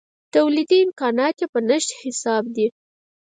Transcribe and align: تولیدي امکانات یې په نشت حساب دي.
تولیدي 0.33 0.77
امکانات 0.85 1.35
یې 1.41 1.47
په 1.53 1.59
نشت 1.69 1.89
حساب 2.01 2.43
دي. 2.55 2.67